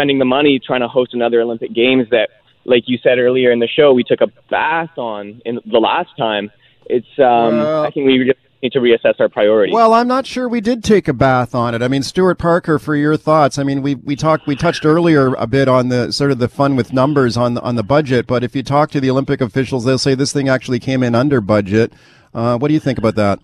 spending 0.00 0.18
the 0.18 0.24
money 0.24 0.58
trying 0.58 0.80
to 0.80 0.88
host 0.88 1.12
another 1.12 1.42
Olympic 1.42 1.74
Games 1.74 2.08
that, 2.10 2.30
like 2.64 2.84
you 2.86 2.98
said 3.02 3.18
earlier 3.18 3.52
in 3.52 3.58
the 3.58 3.68
show, 3.68 3.92
we 3.92 4.02
took 4.02 4.22
a 4.22 4.28
bath 4.48 4.96
on 4.96 5.42
in 5.44 5.60
the 5.66 5.78
last 5.78 6.08
time. 6.16 6.50
It's 6.86 7.06
um, 7.18 7.58
well, 7.58 7.84
I 7.84 7.90
think 7.90 8.06
we 8.06 8.24
just 8.24 8.38
need 8.62 8.72
to 8.72 8.78
reassess 8.78 9.20
our 9.20 9.28
priorities. 9.28 9.74
Well, 9.74 9.92
I'm 9.92 10.08
not 10.08 10.26
sure 10.26 10.48
we 10.48 10.62
did 10.62 10.82
take 10.82 11.06
a 11.06 11.12
bath 11.12 11.54
on 11.54 11.74
it. 11.74 11.82
I 11.82 11.88
mean, 11.88 12.02
Stuart 12.02 12.38
Parker, 12.38 12.78
for 12.78 12.96
your 12.96 13.18
thoughts. 13.18 13.58
I 13.58 13.62
mean, 13.62 13.82
we 13.82 13.94
we 13.94 14.16
talked 14.16 14.46
we 14.46 14.56
touched 14.56 14.86
earlier 14.86 15.34
a 15.34 15.46
bit 15.46 15.68
on 15.68 15.90
the 15.90 16.12
sort 16.12 16.30
of 16.30 16.38
the 16.38 16.48
fun 16.48 16.76
with 16.76 16.94
numbers 16.94 17.36
on 17.36 17.54
the, 17.54 17.60
on 17.60 17.76
the 17.76 17.82
budget, 17.82 18.26
but 18.26 18.42
if 18.42 18.56
you 18.56 18.62
talk 18.62 18.90
to 18.92 19.00
the 19.00 19.10
Olympic 19.10 19.42
officials, 19.42 19.84
they'll 19.84 19.98
say 19.98 20.14
this 20.14 20.32
thing 20.32 20.48
actually 20.48 20.80
came 20.80 21.02
in 21.02 21.14
under 21.14 21.42
budget. 21.42 21.92
Uh, 22.32 22.56
what 22.56 22.68
do 22.68 22.74
you 22.74 22.80
think 22.80 22.96
about 22.96 23.16
that? 23.16 23.38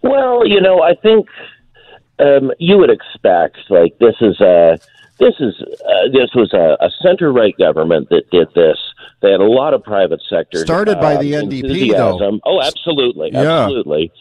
Well, 0.00 0.46
you 0.46 0.62
know, 0.62 0.82
I 0.82 0.94
think 0.94 1.26
um, 2.18 2.52
you 2.58 2.78
would 2.78 2.90
expect 2.90 3.58
like 3.68 3.98
this 3.98 4.14
is 4.22 4.40
a 4.40 4.78
this 5.18 5.34
is 5.38 5.54
uh, 5.60 6.08
this 6.12 6.30
was 6.34 6.52
a, 6.52 6.76
a 6.84 6.90
center 7.02 7.32
right 7.32 7.56
government 7.56 8.08
that 8.10 8.30
did 8.30 8.48
this. 8.54 8.78
They 9.22 9.30
had 9.30 9.40
a 9.40 9.44
lot 9.44 9.74
of 9.74 9.82
private 9.82 10.20
sector 10.28 10.58
started 10.58 11.00
by 11.00 11.16
the 11.16 11.36
um, 11.36 11.48
NDP, 11.48 11.92
though. 11.92 12.40
Oh, 12.44 12.60
absolutely, 12.60 13.30
yeah. 13.32 13.64
absolutely. 13.64 14.12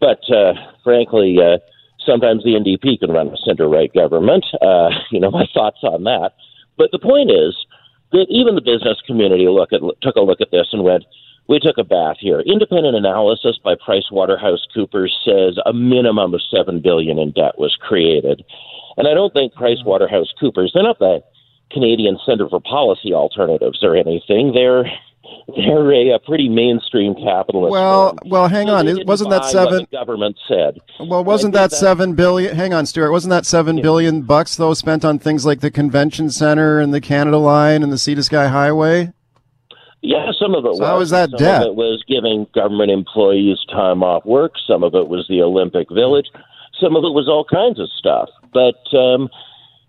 But 0.00 0.20
uh, 0.30 0.54
frankly, 0.82 1.36
uh, 1.38 1.58
sometimes 2.04 2.44
the 2.44 2.54
NDP 2.54 3.00
can 3.00 3.10
run 3.12 3.28
a 3.28 3.36
center 3.44 3.68
right 3.68 3.92
government. 3.92 4.44
Uh, 4.60 4.90
you 5.10 5.20
know, 5.20 5.30
my 5.30 5.46
thoughts 5.54 5.78
on 5.82 6.04
that. 6.04 6.32
But 6.76 6.90
the 6.90 6.98
point 6.98 7.30
is 7.30 7.54
that 8.12 8.26
even 8.28 8.54
the 8.54 8.62
business 8.62 9.00
community 9.06 9.46
look 9.48 9.72
at 9.72 9.80
took 10.00 10.16
a 10.16 10.20
look 10.20 10.40
at 10.40 10.50
this 10.50 10.68
and 10.72 10.82
went, 10.82 11.04
we 11.48 11.58
took 11.58 11.78
a 11.78 11.84
bath 11.84 12.16
here. 12.20 12.40
Independent 12.40 12.96
analysis 12.96 13.58
by 13.62 13.74
PricewaterhouseCoopers 13.74 15.10
says 15.24 15.58
a 15.66 15.72
minimum 15.72 16.34
of 16.34 16.40
seven 16.50 16.80
billion 16.80 17.18
in 17.18 17.32
debt 17.32 17.58
was 17.58 17.76
created. 17.80 18.44
And 18.96 19.08
I 19.08 19.14
don't 19.14 19.32
think 19.32 19.54
PricewaterhouseCoopers, 19.54 20.70
they're 20.74 20.82
not 20.82 20.98
the 20.98 21.22
Canadian 21.70 22.18
Center 22.26 22.48
for 22.48 22.60
Policy 22.60 23.12
Alternatives 23.12 23.82
or 23.82 23.96
anything. 23.96 24.52
They're 24.54 24.84
they're 25.56 25.92
a, 25.92 26.10
a 26.10 26.18
pretty 26.18 26.48
mainstream 26.48 27.14
capitalist. 27.14 27.72
Well, 27.72 28.10
firm. 28.10 28.18
well, 28.30 28.48
hang 28.48 28.68
on. 28.68 28.88
It, 28.88 29.06
wasn't 29.06 29.30
that 29.30 29.44
seven? 29.44 29.86
government 29.92 30.36
said. 30.48 30.78
Well, 31.00 31.24
wasn't 31.24 31.54
that, 31.54 31.70
that, 31.70 31.76
seven 31.76 32.14
billion? 32.14 32.54
Hang 32.54 32.74
on, 32.74 32.86
Stuart. 32.86 33.12
Wasn't 33.12 33.30
that 33.30 33.46
seven 33.46 33.76
yeah. 33.78 33.82
billion 33.82 34.22
bucks 34.22 34.56
though 34.56 34.74
spent 34.74 35.04
on 35.04 35.18
things 35.18 35.46
like 35.46 35.60
the 35.60 35.70
convention 35.70 36.30
center 36.30 36.80
and 36.80 36.92
the 36.92 37.00
Canada 37.00 37.38
Line 37.38 37.82
and 37.82 37.92
the 37.92 37.98
Sea 37.98 38.14
to 38.14 38.22
Sky 38.22 38.48
Highway? 38.48 39.12
Yeah, 40.02 40.32
some 40.38 40.54
of 40.54 40.64
it 40.64 40.74
so 40.74 40.80
was. 40.80 40.88
How 40.88 40.98
was 40.98 41.10
that 41.10 41.30
some 41.30 41.38
debt? 41.38 41.62
Of 41.62 41.68
it 41.68 41.74
was 41.76 42.02
giving 42.08 42.46
government 42.54 42.90
employees 42.90 43.58
time 43.70 44.02
off 44.02 44.24
work. 44.26 44.54
Some 44.66 44.82
of 44.82 44.94
it 44.94 45.08
was 45.08 45.26
the 45.28 45.42
Olympic 45.42 45.88
Village. 45.90 46.26
Some 46.80 46.96
of 46.96 47.04
it 47.04 47.14
was 47.14 47.28
all 47.28 47.44
kinds 47.44 47.78
of 47.78 47.88
stuff. 47.96 48.28
But 48.52 48.96
um, 48.96 49.28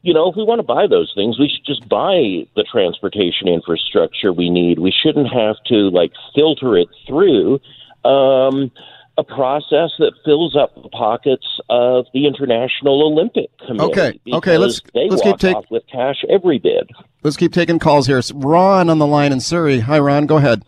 you 0.04 0.14
know, 0.14 0.30
if 0.30 0.36
we 0.36 0.44
want 0.44 0.60
to 0.60 0.64
buy 0.64 0.86
those 0.88 1.12
things, 1.16 1.40
we 1.40 1.50
should 1.50 1.66
just 1.66 1.88
buy 1.88 2.46
the 2.56 2.66
transportation 2.70 3.48
infrastructure 3.48 4.34
we 4.34 4.50
need. 4.50 4.80
We 4.80 4.92
shouldn't 4.92 5.32
have 5.32 5.56
to 5.68 5.90
like 5.90 6.12
filter 6.36 6.78
it 6.78 6.90
through 7.08 7.60
um, 8.04 8.70
a 9.18 9.24
process 9.24 9.92
that 10.00 10.12
fills 10.26 10.56
up 10.56 10.76
the 10.76 10.90
pockets 10.90 11.46
of 11.70 12.06
the 12.14 12.28
International 12.28 13.06
Olympic 13.06 13.50
Committee. 13.60 13.84
Okay, 13.84 14.20
okay, 14.34 14.58
let's 14.58 14.82
they 14.94 15.08
let's 15.10 15.22
keep 15.22 15.38
taking 15.38 15.64
with 15.70 15.84
cash 15.92 16.24
every 16.30 16.60
bid. 16.60 16.90
Let's 17.24 17.38
keep 17.38 17.54
taking 17.54 17.80
calls 17.80 18.08
here. 18.08 18.22
Ron 18.34 18.90
on 18.90 19.00
the 19.00 19.08
line 19.08 19.32
in 19.32 19.40
Surrey. 19.40 19.80
Hi, 19.80 20.00
Ron. 20.00 20.26
Go 20.26 20.38
ahead. 20.38 20.64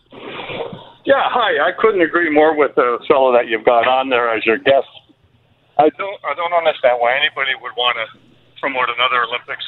Yeah, 1.04 1.22
hi. 1.22 1.68
I 1.68 1.72
couldn't 1.78 2.00
agree 2.00 2.30
more 2.30 2.56
with 2.56 2.74
the 2.74 2.98
fellow 3.06 3.32
that 3.32 3.48
you've 3.48 3.64
got 3.64 3.86
on 3.86 4.08
there 4.08 4.34
as 4.34 4.46
your 4.46 4.58
guest 4.58 4.88
I 5.78 5.88
don't 5.90 6.18
I 6.24 6.34
don't 6.34 6.52
understand 6.52 6.98
why 7.00 7.16
anybody 7.16 7.52
would 7.60 7.72
want 7.76 7.96
to 8.00 8.06
promote 8.60 8.88
another 8.88 9.24
Olympics 9.24 9.64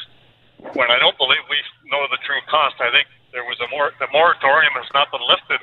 when 0.73 0.89
I 0.89 0.97
don't 0.99 1.17
believe 1.17 1.39
we 1.49 1.57
know 1.89 2.05
the 2.09 2.17
true 2.25 2.41
cost. 2.49 2.75
I 2.79 2.89
think 2.91 3.07
there 3.31 3.43
was 3.43 3.57
a 3.61 3.69
more 3.69 3.91
the 3.99 4.07
moratorium 4.11 4.73
has 4.75 4.89
not 4.93 5.07
been 5.11 5.21
lifted 5.29 5.61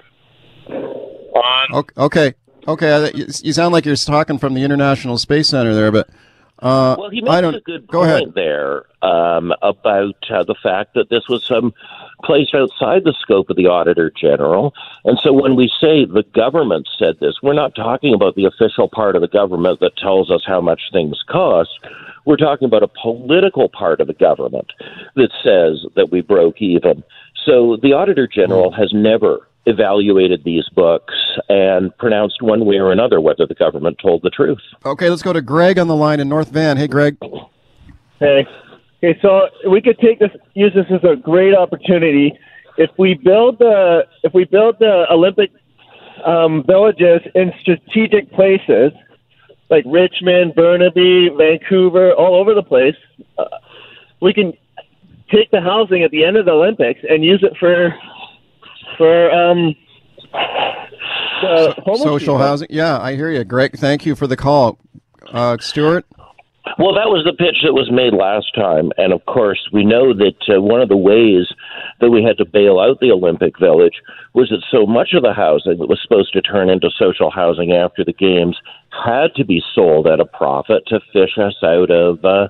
on. 1.34 1.86
Okay, 1.98 2.34
okay. 2.68 2.90
Uh, 2.92 3.10
you 3.14 3.52
sound 3.52 3.72
like 3.72 3.84
you're 3.84 3.96
talking 3.96 4.38
from 4.38 4.54
the 4.54 4.62
International 4.62 5.18
Space 5.18 5.48
Center 5.48 5.74
there, 5.74 5.92
but. 5.92 6.08
Uh, 6.58 6.96
well, 6.98 7.10
he 7.10 7.20
makes 7.20 7.56
a 7.56 7.60
good 7.60 7.86
Go 7.86 8.02
point 8.02 8.34
there 8.34 8.86
um, 9.02 9.52
about 9.60 10.16
uh, 10.30 10.42
the 10.42 10.54
fact 10.62 10.94
that 10.94 11.10
this 11.10 11.28
was 11.28 11.44
some 11.44 11.74
place 12.24 12.48
outside 12.54 13.04
the 13.04 13.14
scope 13.20 13.50
of 13.50 13.56
the 13.56 13.66
Auditor 13.66 14.10
General. 14.10 14.72
And 15.04 15.18
so 15.22 15.34
when 15.34 15.54
we 15.54 15.70
say 15.80 16.06
the 16.06 16.24
government 16.34 16.88
said 16.98 17.16
this, 17.20 17.34
we're 17.42 17.52
not 17.52 17.74
talking 17.74 18.14
about 18.14 18.36
the 18.36 18.46
official 18.46 18.88
part 18.88 19.16
of 19.16 19.22
the 19.22 19.28
government 19.28 19.80
that 19.80 19.98
tells 19.98 20.30
us 20.30 20.42
how 20.46 20.62
much 20.62 20.80
things 20.92 21.22
cost. 21.28 21.78
We're 22.24 22.36
talking 22.36 22.66
about 22.66 22.82
a 22.82 22.88
political 22.88 23.68
part 23.68 24.00
of 24.00 24.06
the 24.06 24.14
government 24.14 24.72
that 25.14 25.30
says 25.44 25.86
that 25.94 26.10
we 26.10 26.22
broke 26.22 26.62
even. 26.62 27.04
So 27.44 27.76
the 27.80 27.92
Auditor 27.92 28.26
General 28.26 28.72
has 28.72 28.92
never 28.94 29.46
evaluated 29.66 30.44
these 30.44 30.68
books 30.74 31.14
and 31.48 31.96
pronounced 31.98 32.40
one 32.40 32.64
way 32.64 32.76
or 32.76 32.92
another 32.92 33.20
whether 33.20 33.46
the 33.46 33.54
government 33.54 33.98
told 34.00 34.22
the 34.22 34.30
truth. 34.30 34.60
Okay, 34.84 35.10
let's 35.10 35.22
go 35.22 35.32
to 35.32 35.42
Greg 35.42 35.78
on 35.78 35.88
the 35.88 35.96
line 35.96 36.20
in 36.20 36.28
North 36.28 36.48
Van. 36.48 36.76
Hey, 36.76 36.86
Greg. 36.86 37.18
Hey. 38.18 38.46
Okay, 38.98 39.18
so 39.20 39.48
we 39.68 39.82
could 39.82 39.98
take 39.98 40.18
this, 40.18 40.30
use 40.54 40.72
this 40.74 40.86
as 40.90 41.04
a 41.04 41.16
great 41.16 41.54
opportunity. 41.54 42.32
If 42.78 42.90
we 42.98 43.14
build 43.14 43.58
the, 43.58 44.06
if 44.22 44.32
we 44.32 44.44
build 44.44 44.76
the 44.78 45.06
Olympic 45.10 45.50
um, 46.24 46.64
villages 46.66 47.20
in 47.34 47.52
strategic 47.60 48.32
places 48.32 48.92
like 49.68 49.84
Richmond, 49.86 50.54
Burnaby, 50.54 51.30
Vancouver, 51.36 52.12
all 52.12 52.36
over 52.36 52.54
the 52.54 52.62
place, 52.62 52.94
uh, 53.38 53.44
we 54.20 54.32
can 54.32 54.52
take 55.30 55.50
the 55.50 55.60
housing 55.60 56.02
at 56.02 56.10
the 56.10 56.24
end 56.24 56.36
of 56.36 56.44
the 56.44 56.52
Olympics 56.52 57.00
and 57.08 57.24
use 57.24 57.42
it 57.42 57.56
for 57.58 57.94
for 58.96 59.30
um, 59.30 59.74
social 61.42 62.18
people. 62.18 62.38
housing. 62.38 62.68
Yeah, 62.70 62.98
I 62.98 63.14
hear 63.14 63.30
you, 63.30 63.44
Greg. 63.44 63.78
Thank 63.78 64.06
you 64.06 64.14
for 64.14 64.26
the 64.26 64.36
call, 64.36 64.78
uh, 65.32 65.56
Stuart. 65.60 66.06
Well, 66.78 66.94
that 66.94 67.08
was 67.08 67.24
the 67.24 67.32
pitch 67.32 67.62
that 67.62 67.72
was 67.72 67.90
made 67.92 68.12
last 68.12 68.52
time. 68.54 68.90
And 68.98 69.12
of 69.12 69.24
course, 69.26 69.68
we 69.72 69.84
know 69.84 70.12
that 70.12 70.36
uh, 70.50 70.60
one 70.60 70.82
of 70.82 70.88
the 70.88 70.96
ways 70.96 71.46
that 72.00 72.10
we 72.10 72.24
had 72.24 72.36
to 72.38 72.44
bail 72.44 72.80
out 72.80 72.98
the 73.00 73.12
Olympic 73.12 73.58
Village 73.58 74.02
was 74.34 74.50
that 74.50 74.64
so 74.70 74.84
much 74.84 75.14
of 75.14 75.22
the 75.22 75.32
housing 75.32 75.78
that 75.78 75.88
was 75.88 76.02
supposed 76.02 76.32
to 76.32 76.42
turn 76.42 76.68
into 76.68 76.90
social 76.98 77.30
housing 77.30 77.72
after 77.72 78.04
the 78.04 78.12
Games 78.12 78.58
had 78.90 79.32
to 79.36 79.44
be 79.44 79.62
sold 79.74 80.06
at 80.06 80.20
a 80.20 80.26
profit 80.26 80.82
to 80.88 81.00
fish 81.12 81.38
us 81.38 81.54
out 81.62 81.90
of 81.90 82.24
uh, 82.24 82.48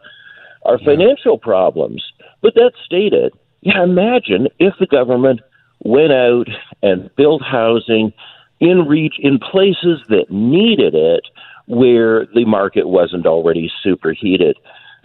our 0.64 0.78
financial 0.78 1.38
problems. 1.38 2.02
But 2.40 2.54
that 2.54 2.72
stated, 2.84 3.32
yeah, 3.60 3.84
imagine 3.84 4.48
if 4.58 4.74
the 4.80 4.86
government 4.86 5.40
went 5.80 6.12
out 6.12 6.48
and 6.82 7.10
built 7.16 7.42
housing 7.42 8.12
in 8.60 8.86
reach 8.86 9.16
in 9.18 9.38
places 9.38 10.00
that 10.08 10.30
needed 10.30 10.94
it 10.94 11.24
where 11.66 12.26
the 12.34 12.44
market 12.44 12.88
wasn't 12.88 13.26
already 13.26 13.70
superheated. 13.82 14.56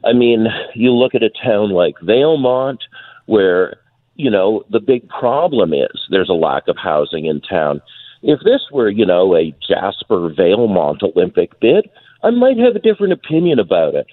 I 0.05 0.13
mean, 0.13 0.47
you 0.73 0.91
look 0.91 1.13
at 1.15 1.23
a 1.23 1.29
town 1.29 1.71
like 1.71 1.95
Valemount, 2.03 2.79
where, 3.25 3.77
you 4.15 4.29
know, 4.29 4.63
the 4.69 4.79
big 4.79 5.07
problem 5.09 5.73
is 5.73 6.07
there's 6.09 6.29
a 6.29 6.33
lack 6.33 6.67
of 6.67 6.77
housing 6.77 7.25
in 7.25 7.41
town. 7.41 7.81
If 8.23 8.39
this 8.43 8.61
were, 8.71 8.89
you 8.89 9.05
know, 9.05 9.35
a 9.35 9.55
Jasper 9.67 10.29
Valemount 10.29 11.03
Olympic 11.03 11.59
bid, 11.59 11.89
I 12.23 12.29
might 12.29 12.57
have 12.57 12.75
a 12.75 12.79
different 12.79 13.13
opinion 13.13 13.59
about 13.59 13.95
it. 13.95 14.07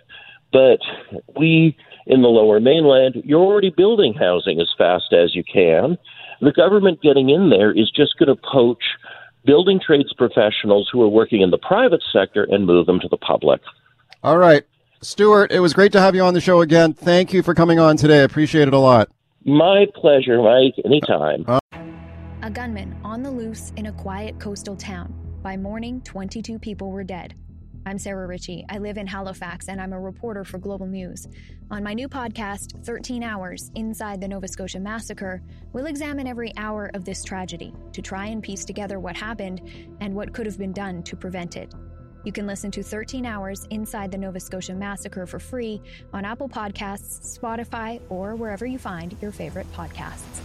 But 0.53 0.81
we 1.38 1.77
in 2.09 2.23
the 2.23 2.29
lower 2.29 2.59
mainland, 2.59 3.17
you're 3.25 3.45
already 3.45 3.71
building 3.71 4.15
housing 4.15 4.61
as 4.61 4.69
fast 4.77 5.12
as 5.12 5.35
you 5.35 5.45
can. 5.45 5.99
The 6.40 6.52
government 6.52 7.02
getting 7.02 7.30
in 7.30 7.50
there 7.50 7.71
is 7.71 7.90
just 7.90 8.18
going 8.18 8.35
to 8.35 8.37
poach 8.37 8.83
building 9.45 9.80
trades 9.85 10.12
professionals 10.16 10.88
who 10.92 11.02
are 11.02 11.09
working 11.09 11.40
in 11.40 11.50
the 11.50 11.59
private 11.59 12.02
sector 12.12 12.47
and 12.50 12.66
move 12.66 12.87
them 12.87 13.00
to 13.00 13.09
the 13.09 13.16
public. 13.16 13.61
All 14.23 14.38
right. 14.38 14.64
Stuart, 15.00 15.52
it 15.52 15.61
was 15.61 15.75
great 15.75 15.92
to 15.92 16.00
have 16.00 16.14
you 16.14 16.23
on 16.23 16.35
the 16.35 16.40
show 16.40 16.61
again. 16.61 16.92
Thank 16.92 17.33
you 17.33 17.42
for 17.42 17.54
coming 17.54 17.78
on 17.78 17.97
today. 17.97 18.21
I 18.21 18.25
appreciate 18.25 18.68
it 18.68 18.75
a 18.75 18.78
lot. 18.78 19.09
My 19.45 19.87
pleasure, 19.95 20.42
Mike. 20.42 20.75
Anytime. 20.85 21.45
Uh- 21.47 21.59
a 22.42 22.50
gunman 22.50 22.97
on 23.04 23.23
the 23.23 23.30
loose 23.30 23.73
in 23.76 23.87
a 23.87 23.92
quiet 23.92 24.38
coastal 24.38 24.76
town. 24.76 25.12
By 25.42 25.57
morning, 25.57 26.00
22 26.02 26.59
people 26.59 26.90
were 26.90 27.04
dead. 27.04 27.35
I'm 27.88 27.99
Sarah 27.99 28.26
Ritchie. 28.26 28.66
I 28.68 28.76
live 28.76 28.99
in 28.99 29.07
Halifax 29.07 29.71
and 29.71 29.80
I'm 29.80 29.95
a 29.95 30.00
reporter 30.00 30.45
for 30.45 30.59
Global 30.59 30.87
News. 30.87 31.26
On 31.71 31.83
my 31.83 31.95
new 31.95 32.07
podcast, 32.07 32.85
13 32.85 33.23
Hours 33.23 33.71
Inside 33.76 34.21
the 34.21 34.28
Nova 34.28 34.47
Scotia 34.47 34.78
Massacre, 34.78 35.40
we'll 35.73 35.87
examine 35.87 36.26
every 36.26 36.52
hour 36.59 36.90
of 36.92 37.07
this 37.07 37.25
tragedy 37.25 37.73
to 37.92 38.02
try 38.02 38.26
and 38.26 38.42
piece 38.42 38.66
together 38.66 39.00
what 39.00 39.16
happened 39.16 39.62
and 40.02 40.14
what 40.14 40.35
could 40.35 40.45
have 40.45 40.59
been 40.59 40.75
done 40.75 41.02
to 41.04 41.16
prevent 41.16 41.57
it. 41.57 41.73
You 42.25 42.33
can 42.33 42.47
listen 42.47 42.71
to 42.73 42.83
13 42.83 43.25
Hours 43.25 43.66
Inside 43.71 44.11
the 44.11 44.18
Nova 44.18 44.38
Scotia 44.38 44.75
Massacre 44.75 45.25
for 45.25 45.38
free 45.38 45.80
on 46.12 46.26
Apple 46.26 46.50
Podcasts, 46.50 47.38
Spotify, 47.38 48.02
or 48.11 48.37
wherever 48.37 48.66
you 48.66 48.78
find 48.78 49.16
your 49.23 49.33
favorite 49.33 49.71
podcasts. 49.73 50.42